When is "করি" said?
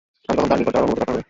1.13-1.19